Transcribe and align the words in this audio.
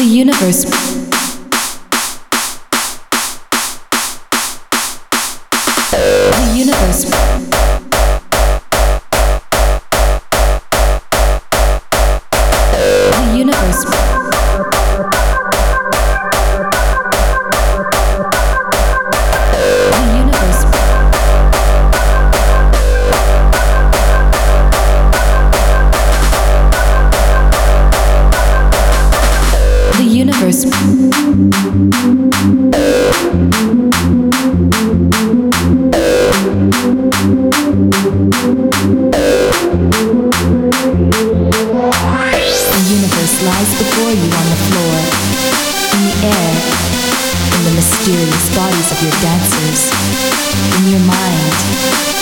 The 0.00 0.06
universe. 0.06 0.64
The 5.90 6.54
universe. 6.56 7.29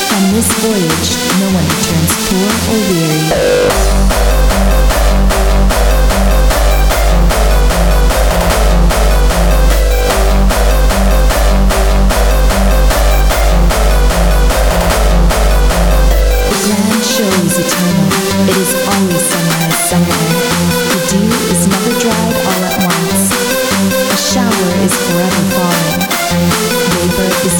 From 0.08 0.32
this 0.32 0.50
voyage, 0.58 1.10
no 1.38 1.46
one 1.54 1.64
returns 1.68 2.12
poor 2.26 2.50
or 2.74 2.80
weary. 2.90 4.07
Eternal. 17.58 18.08
It 18.46 18.56
is 18.56 18.72
always 18.86 19.22
sunrise 19.22 19.78
somewhere. 19.90 20.30
The 20.90 21.00
dew 21.10 21.26
is 21.54 21.62
never 21.66 21.92
dried 21.98 22.36
all 22.46 22.62
at 22.70 22.76
once. 22.86 23.24
A 24.14 24.18
shower 24.30 24.70
is 24.86 24.94
forever 25.06 25.44
falling. 25.54 26.00
Vapor 26.94 27.30
is 27.46 27.56